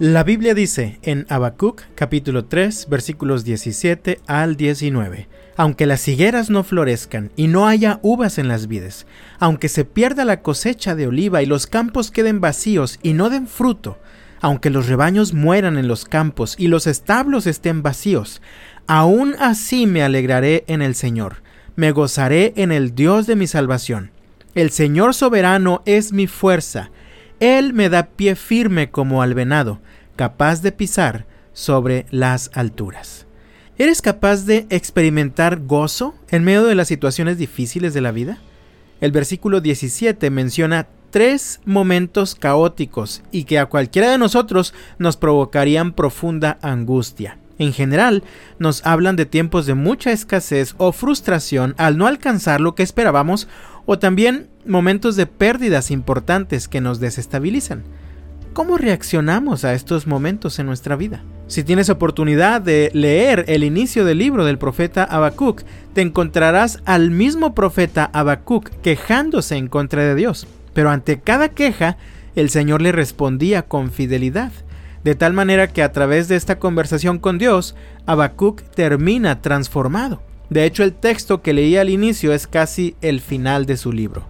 La 0.00 0.22
Biblia 0.22 0.54
dice 0.54 1.00
en 1.02 1.26
Habacuc 1.28 1.82
capítulo 1.96 2.44
3 2.44 2.86
versículos 2.88 3.42
17 3.42 4.20
al 4.28 4.56
19, 4.56 5.26
aunque 5.56 5.86
las 5.86 6.06
higueras 6.06 6.50
no 6.50 6.62
florezcan 6.62 7.32
y 7.34 7.48
no 7.48 7.66
haya 7.66 7.98
uvas 8.02 8.38
en 8.38 8.46
las 8.46 8.68
vides, 8.68 9.08
aunque 9.40 9.68
se 9.68 9.84
pierda 9.84 10.24
la 10.24 10.40
cosecha 10.40 10.94
de 10.94 11.08
oliva 11.08 11.42
y 11.42 11.46
los 11.46 11.66
campos 11.66 12.12
queden 12.12 12.40
vacíos 12.40 13.00
y 13.02 13.12
no 13.12 13.28
den 13.28 13.48
fruto, 13.48 13.98
aunque 14.40 14.70
los 14.70 14.86
rebaños 14.86 15.34
mueran 15.34 15.76
en 15.76 15.88
los 15.88 16.04
campos 16.04 16.54
y 16.56 16.68
los 16.68 16.86
establos 16.86 17.48
estén 17.48 17.82
vacíos, 17.82 18.40
aún 18.86 19.34
así 19.40 19.88
me 19.88 20.04
alegraré 20.04 20.62
en 20.68 20.80
el 20.80 20.94
Señor, 20.94 21.42
me 21.74 21.90
gozaré 21.90 22.52
en 22.54 22.70
el 22.70 22.94
Dios 22.94 23.26
de 23.26 23.34
mi 23.34 23.48
salvación. 23.48 24.12
El 24.54 24.70
Señor 24.70 25.12
soberano 25.14 25.82
es 25.86 26.12
mi 26.12 26.28
fuerza, 26.28 26.92
Él 27.40 27.72
me 27.72 27.88
da 27.88 28.08
pie 28.08 28.34
firme 28.34 28.90
como 28.90 29.22
al 29.22 29.34
venado, 29.34 29.80
capaz 30.16 30.62
de 30.62 30.72
pisar 30.72 31.26
sobre 31.52 32.06
las 32.10 32.50
alturas. 32.54 33.26
¿Eres 33.78 34.02
capaz 34.02 34.44
de 34.44 34.66
experimentar 34.70 35.60
gozo 35.60 36.14
en 36.30 36.42
medio 36.42 36.64
de 36.64 36.74
las 36.74 36.88
situaciones 36.88 37.38
difíciles 37.38 37.94
de 37.94 38.00
la 38.00 38.10
vida? 38.10 38.38
El 39.00 39.12
versículo 39.12 39.60
17 39.60 40.30
menciona 40.30 40.88
tres 41.10 41.60
momentos 41.64 42.34
caóticos 42.34 43.22
y 43.30 43.44
que 43.44 43.58
a 43.58 43.66
cualquiera 43.66 44.10
de 44.10 44.18
nosotros 44.18 44.74
nos 44.98 45.16
provocarían 45.16 45.92
profunda 45.92 46.58
angustia. 46.60 47.38
En 47.58 47.72
general, 47.72 48.22
nos 48.58 48.86
hablan 48.86 49.16
de 49.16 49.26
tiempos 49.26 49.66
de 49.66 49.74
mucha 49.74 50.12
escasez 50.12 50.74
o 50.78 50.92
frustración 50.92 51.74
al 51.76 51.98
no 51.98 52.06
alcanzar 52.06 52.60
lo 52.60 52.74
que 52.74 52.84
esperábamos 52.84 53.48
o 53.84 53.98
también 53.98 54.48
momentos 54.64 55.16
de 55.16 55.26
pérdidas 55.26 55.90
importantes 55.90 56.68
que 56.68 56.80
nos 56.80 57.00
desestabilizan. 57.00 57.82
¿Cómo 58.52 58.76
reaccionamos 58.76 59.64
a 59.64 59.74
estos 59.74 60.06
momentos 60.06 60.58
en 60.58 60.66
nuestra 60.66 60.96
vida? 60.96 61.22
Si 61.46 61.62
tienes 61.62 61.88
oportunidad 61.90 62.60
de 62.60 62.90
leer 62.92 63.44
el 63.48 63.64
inicio 63.64 64.04
del 64.04 64.18
libro 64.18 64.44
del 64.44 64.58
profeta 64.58 65.04
Habacuc, 65.04 65.62
te 65.94 66.02
encontrarás 66.02 66.80
al 66.84 67.10
mismo 67.10 67.54
profeta 67.54 68.10
Habacuc 68.12 68.68
quejándose 68.82 69.56
en 69.56 69.68
contra 69.68 70.02
de 70.02 70.14
Dios. 70.14 70.46
Pero 70.74 70.90
ante 70.90 71.20
cada 71.20 71.50
queja, 71.50 71.96
el 72.36 72.50
Señor 72.50 72.82
le 72.82 72.92
respondía 72.92 73.62
con 73.62 73.90
fidelidad. 73.90 74.52
De 75.04 75.14
tal 75.14 75.32
manera 75.32 75.68
que 75.68 75.82
a 75.82 75.92
través 75.92 76.28
de 76.28 76.36
esta 76.36 76.58
conversación 76.58 77.18
con 77.18 77.38
Dios, 77.38 77.74
Habacuc 78.06 78.62
termina 78.74 79.40
transformado. 79.42 80.22
De 80.50 80.64
hecho, 80.64 80.82
el 80.82 80.94
texto 80.94 81.42
que 81.42 81.52
leí 81.52 81.76
al 81.76 81.90
inicio 81.90 82.32
es 82.32 82.46
casi 82.46 82.96
el 83.00 83.20
final 83.20 83.66
de 83.66 83.76
su 83.76 83.92
libro. 83.92 84.26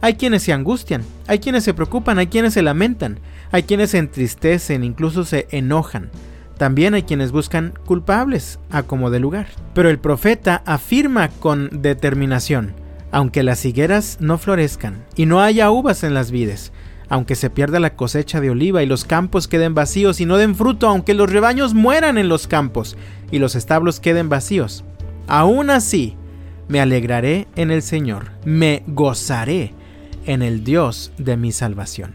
Hay 0.00 0.14
quienes 0.14 0.42
se 0.42 0.52
angustian, 0.52 1.04
hay 1.28 1.38
quienes 1.38 1.62
se 1.62 1.74
preocupan, 1.74 2.18
hay 2.18 2.26
quienes 2.26 2.54
se 2.54 2.62
lamentan, 2.62 3.20
hay 3.52 3.62
quienes 3.62 3.90
se 3.90 3.98
entristecen, 3.98 4.82
incluso 4.82 5.24
se 5.24 5.46
enojan. 5.50 6.10
También 6.58 6.94
hay 6.94 7.04
quienes 7.04 7.30
buscan 7.30 7.72
culpables 7.86 8.58
a 8.70 8.82
como 8.82 9.10
de 9.10 9.20
lugar. 9.20 9.46
Pero 9.74 9.88
el 9.88 10.00
profeta 10.00 10.62
afirma 10.66 11.28
con 11.28 11.82
determinación, 11.82 12.74
aunque 13.12 13.44
las 13.44 13.64
higueras 13.64 14.18
no 14.20 14.38
florezcan 14.38 15.04
y 15.14 15.26
no 15.26 15.40
haya 15.40 15.70
uvas 15.70 16.02
en 16.02 16.14
las 16.14 16.32
vides, 16.32 16.72
aunque 17.08 17.34
se 17.34 17.50
pierda 17.50 17.80
la 17.80 17.94
cosecha 17.94 18.40
de 18.40 18.50
oliva 18.50 18.82
y 18.82 18.86
los 18.86 19.04
campos 19.04 19.48
queden 19.48 19.74
vacíos 19.74 20.20
y 20.20 20.26
no 20.26 20.36
den 20.36 20.54
fruto, 20.54 20.88
aunque 20.88 21.14
los 21.14 21.30
rebaños 21.30 21.74
mueran 21.74 22.18
en 22.18 22.28
los 22.28 22.46
campos 22.46 22.96
y 23.30 23.38
los 23.38 23.54
establos 23.54 24.00
queden 24.00 24.28
vacíos, 24.28 24.84
aún 25.26 25.70
así 25.70 26.16
me 26.68 26.80
alegraré 26.80 27.48
en 27.56 27.70
el 27.70 27.82
Señor, 27.82 28.30
me 28.44 28.82
gozaré 28.86 29.74
en 30.26 30.42
el 30.42 30.64
Dios 30.64 31.12
de 31.18 31.36
mi 31.36 31.52
salvación. 31.52 32.14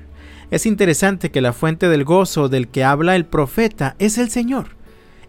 Es 0.50 0.66
interesante 0.66 1.30
que 1.30 1.42
la 1.42 1.54
fuente 1.54 1.90
del 1.90 2.06
gozo 2.06 2.48
del 2.48 2.70
que 2.70 2.84
habla 2.84 3.16
el 3.16 3.26
profeta 3.26 3.96
es 4.00 4.18
el 4.18 4.30
Señor, 4.30 4.70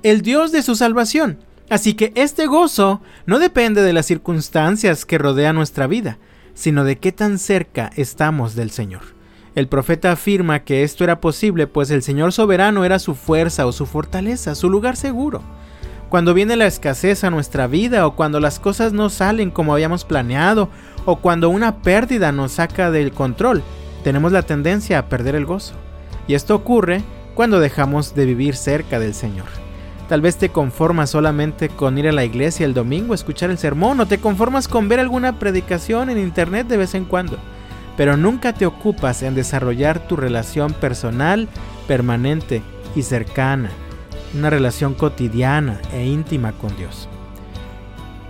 el 0.03 0.23
Dios 0.23 0.53
de 0.53 0.63
su 0.63 0.77
salvación. 0.77 1.39
Así 1.71 1.95
que 1.95 2.13
este 2.15 2.47
gozo 2.47 3.03
no 3.27 3.39
depende 3.39 3.83
de 3.83 3.93
las 3.93 4.07
circunstancias 4.07 5.05
que 5.05 5.19
rodean 5.19 5.57
nuestra 5.57 5.87
vida, 5.87 6.19
sino 6.55 6.85
de 6.85 6.99
qué 6.99 7.13
tan 7.13 7.39
cerca 7.39 7.91
estamos 7.97 8.55
del 8.55 8.71
Señor. 8.71 9.18
El 9.59 9.67
profeta 9.67 10.13
afirma 10.13 10.61
que 10.61 10.85
esto 10.85 11.03
era 11.03 11.21
posible 11.21 11.67
pues 11.67 11.91
el 11.91 12.05
Señor 12.05 12.33
soberano 12.33 12.85
era 12.85 13.01
su 13.01 13.17
fuerza 13.17 13.67
o 13.67 13.73
su 13.73 13.87
fortaleza, 13.87 14.55
su 14.55 14.71
lugar 14.71 14.95
seguro. 14.95 15.43
Cuando 16.11 16.33
viene 16.33 16.55
la 16.55 16.69
escasez 16.69 17.25
a 17.25 17.31
nuestra 17.31 17.67
vida 17.67 18.07
o 18.07 18.15
cuando 18.15 18.39
las 18.39 18.61
cosas 18.61 18.93
no 18.93 19.11
salen 19.11 19.51
como 19.51 19.73
habíamos 19.73 20.05
planeado 20.05 20.69
o 21.07 21.17
cuando 21.17 21.51
una 21.51 21.83
pérdida 21.83 22.31
nos 22.31 22.53
saca 22.53 22.93
del 22.93 23.11
control, 23.11 23.65
tenemos 24.05 24.31
la 24.31 24.43
tendencia 24.43 24.97
a 24.97 25.09
perder 25.09 25.35
el 25.35 25.45
gozo. 25.45 25.75
Y 26.29 26.35
esto 26.35 26.55
ocurre 26.55 27.03
cuando 27.35 27.59
dejamos 27.59 28.15
de 28.15 28.27
vivir 28.27 28.55
cerca 28.55 29.01
del 29.01 29.13
Señor. 29.13 29.49
Tal 30.09 30.21
vez 30.21 30.37
te 30.37 30.51
conformas 30.51 31.11
solamente 31.11 31.69
con 31.69 31.99
ir 31.99 32.07
a 32.07 32.13
la 32.13 32.25
iglesia 32.25 32.65
el 32.65 32.75
domingo 32.75 33.13
escuchar 33.13 33.51
el 33.51 33.59
sermón 33.59 33.99
o 33.99 34.07
te 34.07 34.19
conformas 34.19 34.69
con 34.69 34.89
ver 34.89 35.01
alguna 35.01 35.41
predicación 35.41 36.11
en 36.11 36.19
internet 36.19 36.69
de 36.69 36.77
vez 36.77 36.95
en 36.95 37.05
cuando, 37.05 37.39
pero 37.99 38.17
nunca 38.17 38.55
te 38.55 38.65
ocupas 38.65 39.23
en 39.23 39.35
desarrollar 39.35 39.99
tu 40.07 40.17
relación 40.17 40.73
personal, 40.73 41.49
permanente 41.87 42.63
y 42.95 43.03
cercana, 43.03 43.71
una 44.35 44.49
relación 44.49 44.95
cotidiana 44.95 45.79
e 45.93 46.07
íntima 46.07 46.53
con 46.53 46.75
Dios. 46.77 47.09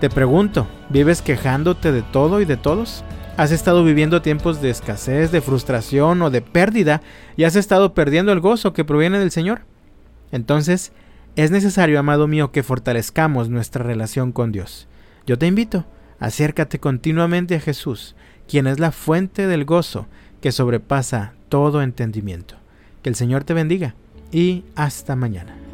Te 0.01 0.11
pregunto, 0.11 0.67
¿vives 0.89 1.23
quejándote 1.23 1.93
de 1.93 2.03
todo 2.03 2.41
y 2.41 2.45
de 2.45 2.57
todos? 2.57 3.05
has 3.39 3.53
estado 3.53 3.85
viviendo 3.85 4.21
tiempos 4.21 4.61
de 4.61 4.69
escasez, 4.69 5.31
de 5.31 5.41
frustración 5.41 6.23
o 6.23 6.31
de 6.31 6.43
pérdida 6.43 7.03
y 7.37 7.45
has 7.45 7.55
estado 7.55 7.95
perdiendo 7.95 8.33
el 8.33 8.41
gozo 8.41 8.73
que 8.73 8.85
proviene 8.85 9.21
del 9.21 9.31
Señor. 9.31 9.61
Entonces, 10.33 10.91
es 11.37 11.53
necesario, 11.53 12.01
amado 12.01 12.27
mío, 12.27 12.51
que 12.51 12.65
fortalezcamos 12.65 13.49
nuestra 13.49 13.85
relación 13.85 14.33
con 14.33 14.51
Dios. 14.51 14.89
Yo 15.25 15.39
te 15.39 15.47
invito, 15.47 15.87
acércate 16.19 16.81
continuamente 16.81 17.55
a 17.55 17.61
Jesús, 17.61 18.17
quien 18.49 18.67
es 18.67 18.81
la 18.81 18.91
fuente 18.91 19.47
del 19.47 19.65
gozo 19.65 20.07
que 20.41 20.53
sobrepasa 20.53 21.35
todo 21.49 21.83
entendimiento. 21.83 22.57
Que 23.03 23.11
el 23.11 23.15
Señor 23.15 23.45
te 23.45 23.55
bendiga 23.55 23.95
y 24.33 24.65
hasta 24.75 25.15
mañana. 25.15 25.68